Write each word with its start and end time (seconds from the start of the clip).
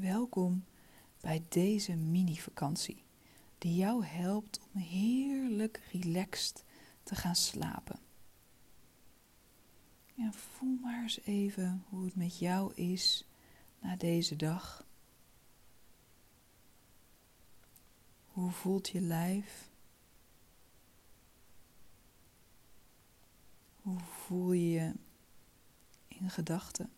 Welkom 0.00 0.64
bij 1.20 1.44
deze 1.48 1.94
mini-vakantie, 1.94 3.04
die 3.58 3.74
jou 3.74 4.04
helpt 4.04 4.60
om 4.72 4.80
heerlijk 4.80 5.80
relaxed 5.92 6.64
te 7.02 7.14
gaan 7.14 7.34
slapen. 7.34 7.98
Ja, 10.14 10.32
voel 10.32 10.78
maar 10.82 11.02
eens 11.02 11.20
even 11.20 11.84
hoe 11.88 12.04
het 12.04 12.16
met 12.16 12.38
jou 12.38 12.74
is 12.74 13.26
na 13.80 13.96
deze 13.96 14.36
dag. 14.36 14.86
Hoe 18.26 18.50
voelt 18.50 18.88
je 18.88 19.00
lijf? 19.00 19.70
Hoe 23.82 24.00
voel 24.00 24.52
je 24.52 24.70
je 24.70 24.92
in 26.08 26.30
gedachten? 26.30 26.97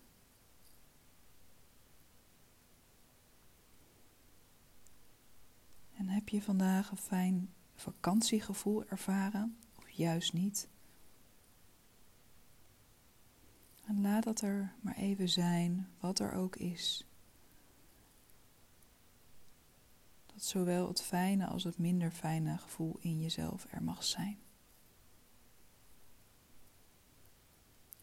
Heb 6.10 6.28
je 6.28 6.42
vandaag 6.42 6.90
een 6.90 6.96
fijn 6.96 7.54
vakantiegevoel 7.74 8.84
ervaren 8.84 9.56
of 9.76 9.90
juist 9.90 10.32
niet? 10.32 10.68
En 13.86 14.00
laat 14.00 14.24
dat 14.24 14.40
er 14.40 14.72
maar 14.80 14.96
even 14.96 15.28
zijn, 15.28 15.88
wat 16.00 16.18
er 16.18 16.32
ook 16.32 16.56
is. 16.56 17.06
Dat 20.26 20.42
zowel 20.42 20.88
het 20.88 21.02
fijne 21.02 21.46
als 21.46 21.64
het 21.64 21.78
minder 21.78 22.10
fijne 22.10 22.58
gevoel 22.58 22.96
in 23.00 23.20
jezelf 23.20 23.66
er 23.70 23.82
mag 23.82 24.04
zijn. 24.04 24.38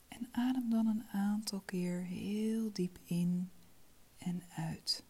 En 0.08 0.28
adem 0.32 0.70
dan 0.70 0.88
een 0.88 1.08
aantal 1.08 1.60
keer 1.60 2.02
heel 2.02 2.74
diep 2.74 3.00
in 3.04 3.52
en 4.18 4.44
uit. 4.55 5.07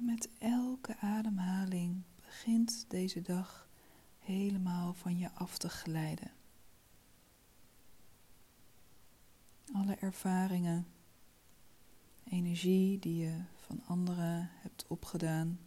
En 0.00 0.06
met 0.06 0.28
elke 0.38 0.96
ademhaling 0.98 2.02
begint 2.20 2.84
deze 2.88 3.22
dag 3.22 3.68
helemaal 4.18 4.94
van 4.94 5.18
je 5.18 5.32
af 5.32 5.58
te 5.58 5.68
glijden. 5.68 6.30
Alle 9.72 9.94
ervaringen, 9.94 10.86
energie 12.24 12.98
die 12.98 13.16
je 13.16 13.42
van 13.54 13.82
anderen 13.86 14.50
hebt 14.52 14.84
opgedaan, 14.86 15.58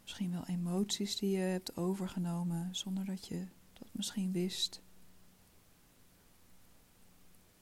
misschien 0.00 0.30
wel 0.30 0.46
emoties 0.46 1.16
die 1.16 1.30
je 1.30 1.42
hebt 1.42 1.76
overgenomen 1.76 2.74
zonder 2.74 3.04
dat 3.04 3.26
je 3.26 3.46
dat 3.72 3.88
misschien 3.92 4.32
wist. 4.32 4.82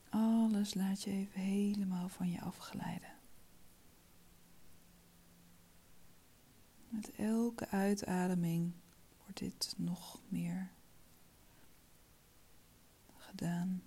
Alles 0.09 0.75
laat 0.75 1.03
je 1.03 1.11
even 1.11 1.41
helemaal 1.41 2.09
van 2.09 2.31
je 2.31 2.41
afglijden. 2.41 3.18
Met 6.99 7.15
elke 7.17 7.69
uitademing 7.69 8.73
wordt 9.23 9.39
dit 9.39 9.75
nog 9.77 10.21
meer 10.29 10.71
gedaan. 13.17 13.83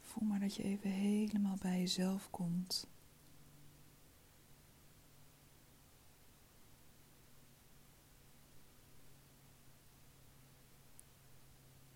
Voel 0.00 0.28
maar 0.28 0.40
dat 0.40 0.54
je 0.54 0.62
even 0.62 0.90
helemaal 0.90 1.56
bij 1.60 1.78
jezelf 1.78 2.30
komt. 2.30 2.86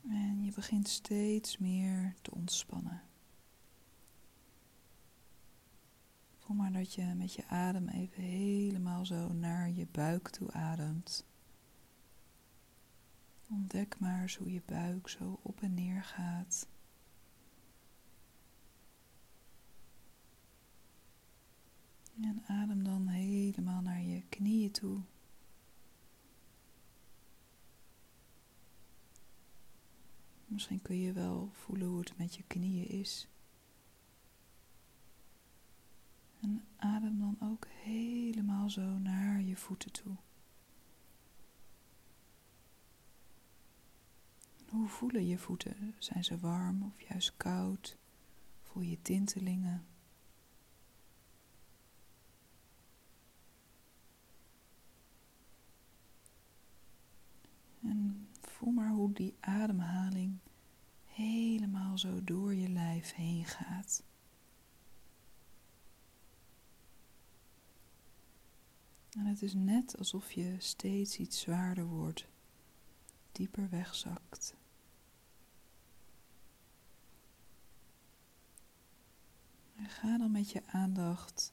En 0.08 0.44
je 0.44 0.52
begint 0.54 0.88
steeds 0.88 1.58
meer 1.58 2.14
te 2.22 2.30
ontspannen. 2.30 3.02
Voel 6.46 6.56
maar 6.56 6.72
dat 6.72 6.94
je 6.94 7.04
met 7.04 7.32
je 7.32 7.46
adem 7.46 7.88
even 7.88 8.22
helemaal 8.22 9.06
zo 9.06 9.32
naar 9.32 9.70
je 9.70 9.86
buik 9.86 10.28
toe 10.28 10.52
ademt. 10.52 11.26
Ontdek 13.48 13.98
maar 13.98 14.22
eens 14.22 14.36
hoe 14.36 14.52
je 14.52 14.62
buik 14.66 15.08
zo 15.08 15.38
op 15.42 15.60
en 15.62 15.74
neer 15.74 16.02
gaat. 16.02 16.68
En 22.20 22.42
adem 22.46 22.84
dan 22.84 23.06
helemaal 23.06 23.80
naar 23.80 24.02
je 24.02 24.22
knieën 24.28 24.70
toe. 24.70 25.00
Misschien 30.44 30.82
kun 30.82 30.96
je 30.96 31.12
wel 31.12 31.50
voelen 31.52 31.88
hoe 31.88 31.98
het 31.98 32.18
met 32.18 32.34
je 32.34 32.42
knieën 32.46 32.88
is. 32.88 33.28
En 36.46 36.64
adem 36.76 37.18
dan 37.18 37.36
ook 37.40 37.66
helemaal 37.82 38.70
zo 38.70 38.98
naar 38.98 39.40
je 39.40 39.56
voeten 39.56 39.92
toe. 39.92 40.16
Hoe 44.68 44.88
voelen 44.88 45.26
je 45.26 45.38
voeten? 45.38 45.94
Zijn 45.98 46.24
ze 46.24 46.38
warm 46.38 46.82
of 46.82 47.00
juist 47.08 47.36
koud? 47.36 47.98
Voel 48.62 48.82
je 48.82 49.02
tintelingen? 49.02 49.86
En 57.82 58.28
voel 58.40 58.70
maar 58.70 58.90
hoe 58.90 59.12
die 59.12 59.34
ademhaling 59.40 60.38
helemaal 61.04 61.98
zo 61.98 62.24
door 62.24 62.54
je 62.54 62.68
lijf 62.68 63.14
heen 63.14 63.44
gaat. 63.44 64.02
En 69.16 69.26
het 69.26 69.42
is 69.42 69.54
net 69.54 69.98
alsof 69.98 70.32
je 70.32 70.54
steeds 70.58 71.18
iets 71.18 71.40
zwaarder 71.40 71.84
wordt, 71.84 72.26
dieper 73.32 73.68
wegzakt. 73.68 74.54
En 79.76 79.88
ga 79.88 80.18
dan 80.18 80.30
met 80.30 80.50
je 80.50 80.62
aandacht 80.66 81.52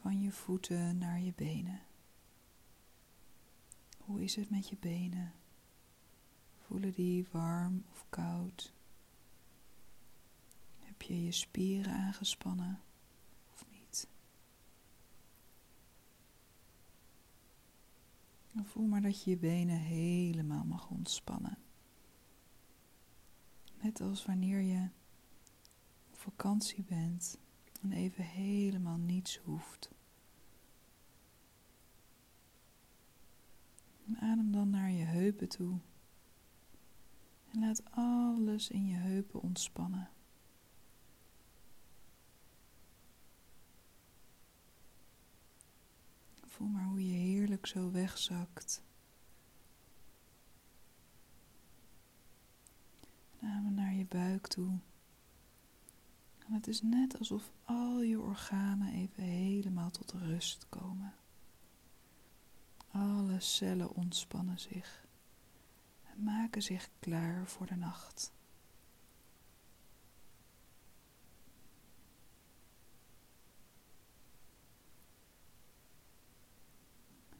van 0.00 0.20
je 0.20 0.32
voeten 0.32 0.98
naar 0.98 1.20
je 1.20 1.32
benen. 1.36 1.80
Hoe 3.98 4.22
is 4.22 4.36
het 4.36 4.50
met 4.50 4.68
je 4.68 4.76
benen? 4.80 5.32
Voelen 6.66 6.92
die 6.92 7.26
warm 7.30 7.84
of 7.90 8.06
koud? 8.08 8.72
Heb 10.78 11.02
je 11.02 11.24
je 11.24 11.32
spieren 11.32 11.92
aangespannen? 11.92 12.80
Voel 18.64 18.86
maar 18.86 19.02
dat 19.02 19.24
je 19.24 19.30
je 19.30 19.36
benen 19.36 19.78
helemaal 19.78 20.64
mag 20.64 20.90
ontspannen. 20.90 21.58
Net 23.82 24.00
als 24.00 24.24
wanneer 24.24 24.60
je 24.60 24.88
op 26.10 26.16
vakantie 26.18 26.84
bent 26.84 27.38
en 27.82 27.92
even 27.92 28.24
helemaal 28.24 28.96
niets 28.96 29.36
hoeft. 29.36 29.90
Adem 34.14 34.52
dan 34.52 34.70
naar 34.70 34.90
je 34.90 35.04
heupen 35.04 35.48
toe. 35.48 35.78
En 37.50 37.60
laat 37.60 37.90
alles 37.90 38.70
in 38.70 38.86
je 38.86 38.96
heupen 38.96 39.42
ontspannen. 39.42 40.10
Voel 46.56 46.68
maar 46.68 46.84
hoe 46.84 47.06
je 47.06 47.16
heerlijk 47.16 47.66
zo 47.66 47.90
wegzakt. 47.90 48.82
En 53.40 53.74
naar 53.74 53.94
je 53.94 54.04
buik 54.04 54.46
toe. 54.46 54.78
En 56.46 56.52
het 56.52 56.66
is 56.66 56.82
net 56.82 57.18
alsof 57.18 57.50
al 57.64 58.02
je 58.02 58.20
organen 58.20 58.92
even 58.92 59.22
helemaal 59.22 59.90
tot 59.90 60.12
rust 60.12 60.66
komen. 60.68 61.14
Alle 62.90 63.40
cellen 63.40 63.94
ontspannen 63.94 64.58
zich 64.58 65.06
en 66.02 66.22
maken 66.22 66.62
zich 66.62 66.88
klaar 66.98 67.46
voor 67.46 67.66
de 67.66 67.76
nacht. 67.76 68.32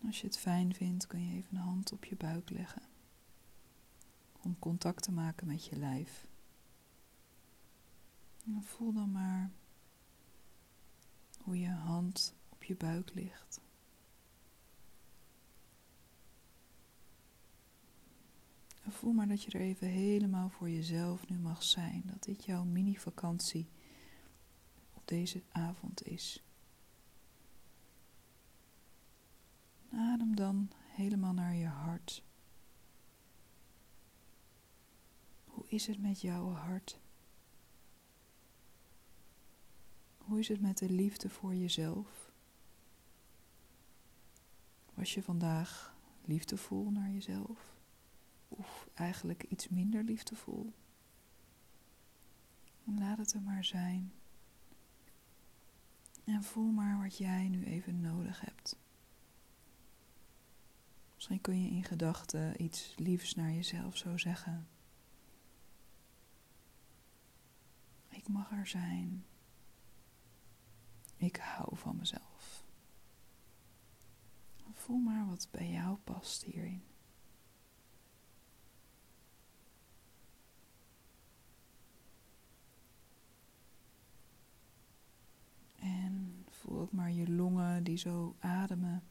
Als 0.06 0.20
je 0.20 0.26
het 0.26 0.38
fijn 0.38 0.74
vindt, 0.74 1.06
kun 1.06 1.26
je 1.26 1.34
even 1.34 1.56
een 1.56 1.62
hand 1.62 1.92
op 1.92 2.04
je 2.04 2.16
buik 2.16 2.50
leggen. 2.50 2.82
Om 4.42 4.58
contact 4.58 5.02
te 5.02 5.12
maken 5.12 5.46
met 5.46 5.64
je 5.64 5.76
lijf. 5.76 6.26
En 8.44 8.62
voel 8.62 8.92
dan 8.92 9.12
maar 9.12 9.50
hoe 11.42 11.60
je 11.60 11.68
hand 11.68 12.34
op 12.48 12.64
je 12.64 12.76
buik 12.76 13.14
ligt. 13.14 13.60
voel 18.96 19.12
maar 19.12 19.28
dat 19.28 19.42
je 19.42 19.50
er 19.50 19.60
even 19.60 19.88
helemaal 19.88 20.48
voor 20.48 20.70
jezelf 20.70 21.28
nu 21.28 21.38
mag 21.38 21.62
zijn. 21.62 22.02
Dat 22.06 22.22
dit 22.22 22.44
jouw 22.44 22.64
mini-vakantie 22.64 23.68
op 24.94 25.08
deze 25.08 25.42
avond 25.52 26.06
is. 26.06 26.45
Adem 29.96 30.36
dan 30.36 30.70
helemaal 30.86 31.32
naar 31.32 31.54
je 31.54 31.66
hart. 31.66 32.22
Hoe 35.44 35.64
is 35.68 35.86
het 35.86 35.98
met 35.98 36.20
jouw 36.20 36.48
hart? 36.48 37.00
Hoe 40.18 40.38
is 40.38 40.48
het 40.48 40.60
met 40.60 40.78
de 40.78 40.90
liefde 40.90 41.28
voor 41.28 41.54
jezelf? 41.54 42.32
Was 44.94 45.14
je 45.14 45.22
vandaag 45.22 45.96
liefdevol 46.24 46.90
naar 46.90 47.10
jezelf? 47.10 47.76
Of 48.48 48.88
eigenlijk 48.94 49.42
iets 49.42 49.68
minder 49.68 50.04
liefdevol? 50.04 50.72
Laat 52.84 53.18
het 53.18 53.32
er 53.32 53.42
maar 53.42 53.64
zijn. 53.64 54.12
En 56.24 56.42
voel 56.42 56.70
maar 56.70 57.02
wat 57.02 57.16
jij 57.18 57.48
nu 57.48 57.64
even 57.64 58.00
nodig 58.00 58.40
hebt. 58.40 58.76
Misschien 61.28 61.54
kun 61.54 61.62
je 61.62 61.70
in 61.70 61.84
gedachten 61.84 62.62
iets 62.62 62.94
liefs 62.96 63.34
naar 63.34 63.50
jezelf 63.50 63.96
zo 63.96 64.16
zeggen. 64.16 64.68
Ik 68.08 68.28
mag 68.28 68.50
er 68.50 68.66
zijn. 68.66 69.24
Ik 71.16 71.36
hou 71.36 71.76
van 71.76 71.96
mezelf. 71.96 72.64
Voel 74.72 74.98
maar 74.98 75.26
wat 75.26 75.48
bij 75.50 75.70
jou 75.70 75.96
past 76.04 76.42
hierin. 76.42 76.82
En 85.78 86.44
voel 86.50 86.78
ook 86.78 86.92
maar 86.92 87.10
je 87.10 87.30
longen 87.30 87.84
die 87.84 87.96
zo 87.96 88.36
ademen. 88.38 89.02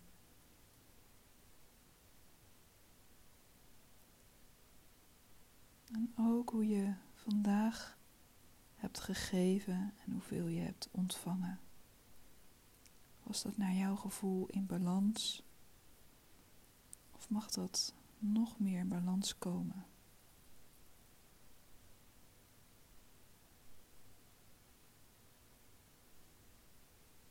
En 5.96 6.12
hoe 6.50 6.68
je 6.68 6.94
vandaag 7.14 7.98
hebt 8.76 9.00
gegeven 9.00 9.94
en 10.06 10.12
hoeveel 10.12 10.48
je 10.48 10.62
hebt 10.62 10.90
ontvangen. 10.92 11.60
Was 13.24 13.42
dat 13.42 13.58
naar 13.58 13.74
jouw 13.74 13.96
gevoel 13.96 14.48
in 14.48 14.66
balans? 14.66 15.44
Of 17.12 17.30
mag 17.30 17.50
dat 17.50 17.94
nog 18.20 18.60
meer 18.60 18.80
in 18.80 18.88
balans 18.88 19.38
komen? 19.38 19.86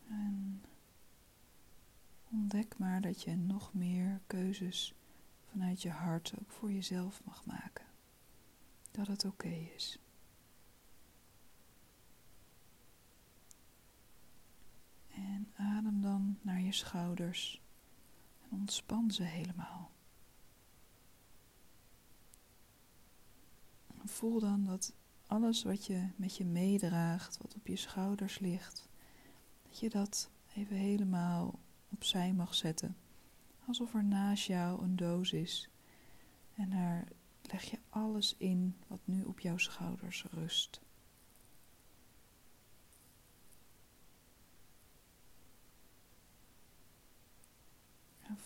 En 0.08 0.64
ontdek 2.30 2.78
maar 2.78 3.00
dat 3.00 3.22
je 3.22 3.36
nog 3.36 3.74
meer 3.74 4.20
keuzes 4.26 4.94
vanuit 5.50 5.82
je 5.82 5.90
hart 5.90 6.32
ook 6.40 6.50
voor 6.50 6.72
jezelf 6.72 7.20
mag 7.24 7.44
maken. 7.46 7.93
Dat 8.94 9.06
het 9.06 9.24
oké 9.24 9.48
is. 9.48 9.98
En 15.08 15.52
adem 15.56 16.00
dan 16.00 16.38
naar 16.42 16.60
je 16.60 16.72
schouders 16.72 17.62
en 18.42 18.48
ontspan 18.50 19.10
ze 19.10 19.22
helemaal. 19.22 19.94
voel 24.14 24.40
dan 24.40 24.64
dat 24.64 24.92
alles 25.26 25.62
wat 25.62 25.86
je 25.86 26.08
met 26.16 26.36
je 26.36 26.44
meedraagt, 26.44 27.38
wat 27.42 27.54
op 27.54 27.66
je 27.66 27.76
schouders 27.76 28.38
ligt, 28.38 28.88
dat 29.62 29.78
je 29.78 29.90
dat 29.90 30.30
even 30.54 30.76
helemaal 30.76 31.58
opzij 31.90 32.32
mag 32.32 32.54
zetten. 32.54 32.96
Alsof 33.66 33.94
er 33.94 34.04
naast 34.04 34.46
jou 34.46 34.82
een 34.82 34.96
doos 34.96 35.32
is. 35.32 35.68
En 36.54 36.70
daar 36.70 37.08
leg 37.52 37.70
je 37.70 37.78
alles 37.90 38.34
in 38.38 38.76
wat 38.86 39.00
nu 39.04 39.24
op 39.24 39.40
jouw 39.40 39.56
schouders 39.58 40.24
rust. 40.30 40.80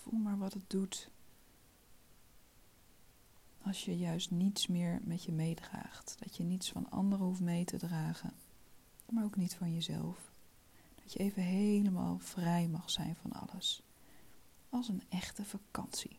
voel 0.09 0.19
maar 0.19 0.39
wat 0.39 0.53
het 0.53 0.71
doet 0.71 1.11
als 3.63 3.85
je 3.85 3.99
juist 3.99 4.31
niets 4.31 4.67
meer 4.67 5.01
met 5.05 5.25
je 5.25 5.33
meedraagt. 5.33 6.17
Dat 6.19 6.37
je 6.37 6.45
niets 6.45 6.71
van 6.71 6.91
anderen 6.91 7.27
hoeft 7.27 7.41
mee 7.41 7.65
te 7.65 7.77
dragen, 7.77 8.33
maar 9.11 9.25
ook 9.25 9.37
niet 9.37 9.55
van 9.55 9.75
jezelf. 9.75 10.31
Dat 11.03 11.13
je 11.13 11.19
even 11.19 11.43
helemaal 11.43 12.19
vrij 12.19 12.69
mag 12.69 12.91
zijn 12.91 13.17
van 13.17 13.33
alles. 13.33 13.83
Als 14.69 14.89
een 14.89 15.03
echte 15.09 15.45
vakantie. 15.45 16.19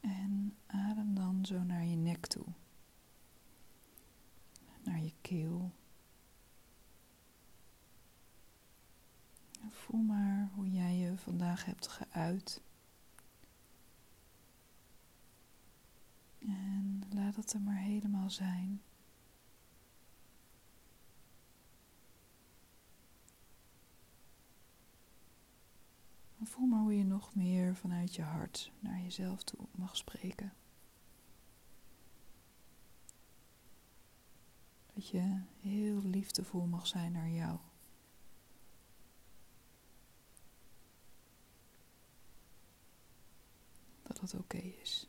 En 0.00 0.56
adem 0.66 1.14
dan 1.14 1.37
zo 1.48 1.62
naar 1.62 1.84
je 1.84 1.96
nek 1.96 2.26
toe. 2.26 2.46
Naar 4.84 5.00
je 5.00 5.12
keel. 5.20 5.70
voel 9.68 10.00
maar 10.00 10.50
hoe 10.54 10.70
jij 10.70 10.96
je 10.96 11.18
vandaag 11.18 11.64
hebt 11.64 11.88
geuit. 11.88 12.62
En 16.38 17.02
laat 17.10 17.36
het 17.36 17.52
er 17.52 17.60
maar 17.60 17.78
helemaal 17.78 18.30
zijn. 18.30 18.82
voel 26.58 26.66
maar 26.66 26.80
hoe 26.80 26.96
je 26.96 27.04
nog 27.04 27.34
meer 27.34 27.74
vanuit 27.74 28.14
je 28.14 28.22
hart 28.22 28.72
naar 28.80 29.00
jezelf 29.00 29.42
toe 29.42 29.66
mag 29.70 29.96
spreken. 29.96 30.52
Dat 34.98 35.08
je 35.08 35.40
heel 35.60 36.02
liefdevol 36.02 36.66
mag 36.66 36.86
zijn 36.86 37.12
naar 37.12 37.30
jou. 37.30 37.58
Dat 44.02 44.20
het 44.20 44.34
oké 44.34 44.56
is. 44.56 45.08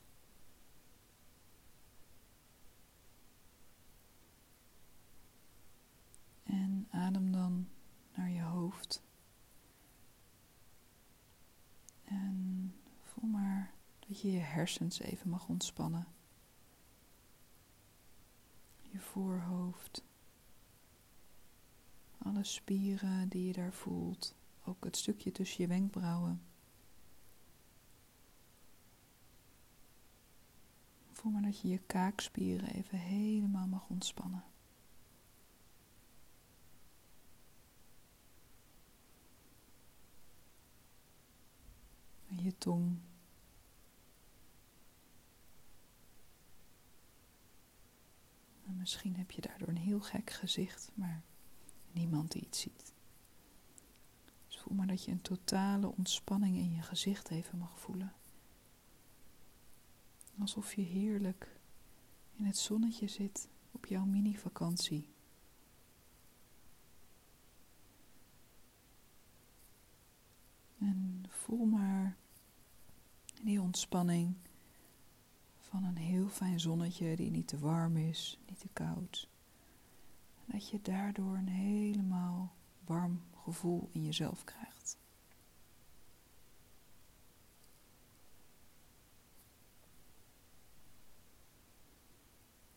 En 6.44 6.88
adem 6.92 7.32
dan 7.32 7.68
naar 8.16 8.30
je 8.30 8.42
hoofd. 8.42 9.04
En 12.04 12.74
voel 13.04 13.30
maar 13.30 13.74
dat 14.00 14.22
je 14.22 14.32
je 14.32 14.40
hersens 14.40 15.00
even 15.00 15.30
mag 15.30 15.48
ontspannen. 15.48 16.19
Voorhoofd. 19.00 20.04
Alle 22.18 22.44
spieren 22.44 23.30
die 23.30 23.48
je 23.48 23.54
daar 23.54 23.74
voelt. 23.74 24.36
Ook 24.66 24.84
het 24.84 24.98
stukje 24.98 25.32
tussen 25.32 25.62
je 25.62 25.68
wenkbrauwen. 25.68 26.42
Voel 31.12 31.32
maar 31.32 31.42
dat 31.42 31.62
je 31.62 31.68
je 31.68 31.80
kaakspieren 31.86 32.74
even 32.74 32.98
helemaal 32.98 33.68
mag 33.68 33.90
ontspannen. 33.90 34.44
je 42.44 42.58
tong. 42.58 42.98
En 48.66 48.79
misschien 48.90 49.16
heb 49.16 49.32
je 49.32 49.42
daardoor 49.42 49.68
een 49.68 49.78
heel 49.78 50.00
gek 50.00 50.30
gezicht, 50.30 50.92
maar 50.94 51.24
niemand 51.92 52.32
die 52.32 52.42
iets 52.42 52.60
ziet. 52.60 52.94
Dus 54.48 54.58
voel 54.60 54.76
maar 54.76 54.88
dat 54.88 55.04
je 55.04 55.12
een 55.12 55.22
totale 55.22 55.88
ontspanning 55.96 56.58
in 56.58 56.72
je 56.74 56.82
gezicht 56.82 57.30
even 57.30 57.58
mag 57.58 57.80
voelen. 57.80 58.14
Alsof 60.40 60.74
je 60.74 60.82
heerlijk 60.82 61.60
in 62.36 62.46
het 62.46 62.58
zonnetje 62.58 63.08
zit 63.08 63.50
op 63.72 63.86
jouw 63.86 64.06
mini-vakantie. 64.06 65.10
En 70.80 71.26
voel 71.28 71.66
maar 71.66 72.18
die 73.42 73.62
ontspanning 73.62 74.36
van 75.70 75.84
een 75.84 75.98
heel 75.98 76.28
fijn 76.28 76.60
zonnetje 76.60 77.16
die 77.16 77.32
niet 77.32 77.48
te 77.48 77.60
warm 77.60 77.98
is, 77.98 78.40
niet 78.48 78.60
te 78.60 78.68
koud. 78.74 79.30
En 80.46 80.52
dat 80.52 80.70
je 80.70 80.82
daardoor 80.82 81.36
een 81.36 81.48
helemaal 81.48 82.56
warm 82.86 83.22
gevoel 83.44 83.90
in 83.92 84.04
jezelf 84.04 84.44
krijgt. 84.44 84.98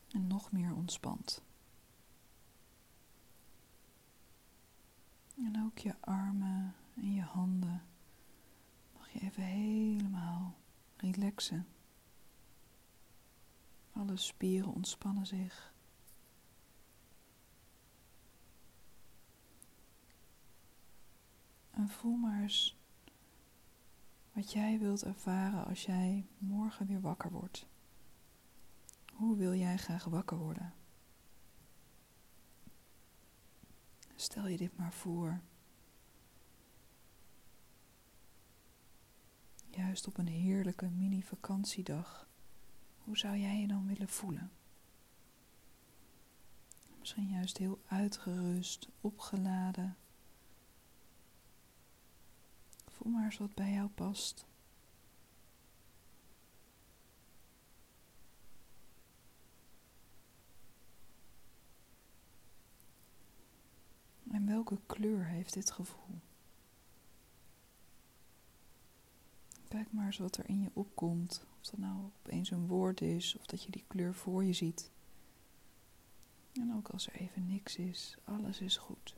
En 0.09 0.27
nog 0.27 0.53
meer 0.53 0.75
ontspant. 0.75 1.43
En 5.37 5.63
ook 5.65 5.79
je 5.79 5.95
armen 6.01 6.75
en 6.95 7.15
je 7.15 7.23
handen 7.23 7.83
mag 8.99 9.11
je 9.11 9.21
even 9.21 9.43
helemaal 9.43 10.55
relaxen. 10.97 11.67
Alle 13.93 14.17
spieren 14.17 14.73
ontspannen 14.75 15.27
zich. 15.27 15.75
En 21.71 21.89
voel 21.89 22.17
maar 22.17 22.43
eens 22.43 22.77
wat 24.33 24.53
jij 24.53 24.79
wilt 24.79 25.03
ervaren 25.03 25.65
als 25.65 25.85
jij 25.85 26.27
morgen 26.39 26.87
weer 26.87 27.01
wakker 27.01 27.31
wordt. 27.31 27.67
Hoe 29.13 29.37
wil 29.37 29.55
jij 29.55 29.77
graag 29.77 30.05
wakker 30.05 30.37
worden? 30.37 30.75
Stel 34.15 34.47
je 34.47 34.57
dit 34.57 34.77
maar 34.77 34.93
voor. 34.93 35.41
Juist 39.71 40.07
op 40.07 40.19
een 40.19 40.29
heerlijke 40.29 40.89
mini-vakantiedag. 40.89 42.29
Hoe 43.05 43.19
zou 43.19 43.37
jij 43.37 43.61
je 43.61 43.67
dan 43.67 43.87
willen 43.87 44.09
voelen? 44.09 44.51
Misschien 46.99 47.29
juist 47.29 47.59
heel 47.59 47.81
uitgerust, 47.87 48.89
opgeladen. 49.01 49.97
Voel 52.87 53.13
maar 53.13 53.25
eens 53.25 53.39
wat 53.39 53.55
bij 53.55 53.73
jou 53.73 53.89
past. 53.89 54.47
En 64.31 64.47
welke 64.47 64.79
kleur 64.87 65.27
heeft 65.27 65.53
dit 65.53 65.71
gevoel? 65.71 66.21
Kijk 69.73 69.93
maar 69.93 70.07
eens 70.07 70.19
wat 70.19 70.37
er 70.37 70.49
in 70.49 70.61
je 70.61 70.71
opkomt. 70.73 71.47
Of 71.61 71.67
dat 71.67 71.79
nou 71.79 72.05
opeens 72.05 72.51
een 72.51 72.67
woord 72.67 73.01
is 73.01 73.37
of 73.39 73.47
dat 73.47 73.63
je 73.63 73.71
die 73.71 73.85
kleur 73.87 74.15
voor 74.15 74.45
je 74.45 74.53
ziet. 74.53 74.91
En 76.53 76.75
ook 76.75 76.89
als 76.89 77.07
er 77.07 77.15
even 77.15 77.47
niks 77.47 77.77
is, 77.77 78.17
alles 78.25 78.61
is 78.61 78.77
goed. 78.77 79.17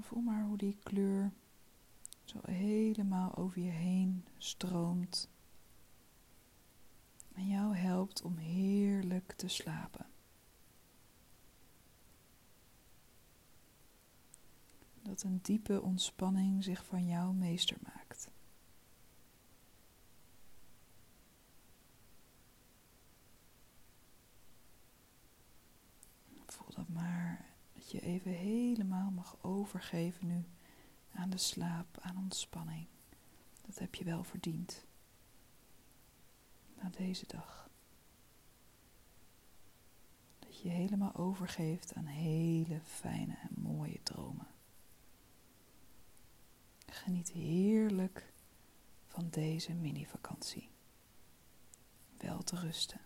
Voel 0.00 0.20
maar 0.20 0.44
hoe 0.44 0.56
die 0.56 0.78
kleur 0.82 1.32
zo 2.24 2.38
helemaal 2.42 3.36
over 3.36 3.62
je 3.62 3.70
heen 3.70 4.24
stroomt. 4.38 5.28
En 7.32 7.46
jou 7.46 7.76
helpt 7.76 8.22
om 8.22 8.36
heerlijk 8.36 9.32
te 9.32 9.48
slapen. 9.48 10.09
Dat 15.20 15.30
een 15.30 15.38
diepe 15.42 15.82
ontspanning 15.82 16.64
zich 16.64 16.84
van 16.84 17.06
jou 17.06 17.34
meester 17.34 17.76
maakt. 17.82 18.30
Voel 26.46 26.74
dat 26.74 26.88
maar 26.88 27.44
je 27.72 28.00
even 28.00 28.32
helemaal 28.32 29.10
mag 29.10 29.36
overgeven 29.40 30.26
nu 30.26 30.44
aan 31.12 31.30
de 31.30 31.38
slaap, 31.38 31.98
aan 32.00 32.16
ontspanning. 32.16 32.86
Dat 33.66 33.78
heb 33.78 33.94
je 33.94 34.04
wel 34.04 34.24
verdiend. 34.24 34.84
Na 36.76 36.88
deze 36.88 37.26
dag. 37.26 37.70
Dat 40.38 40.60
je 40.60 40.68
helemaal 40.68 41.14
overgeeft 41.14 41.94
aan 41.94 42.06
hele 42.06 42.80
fijne 42.84 43.34
en 43.34 43.62
mooie 43.62 44.02
dromen. 44.02 44.49
Geniet 46.92 47.30
heerlijk 47.30 48.32
van 49.06 49.28
deze 49.30 49.74
mini-vakantie. 49.74 50.70
Wel 52.18 52.42
te 52.42 52.56
rusten. 52.56 53.00